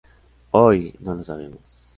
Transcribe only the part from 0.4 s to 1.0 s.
Hoy,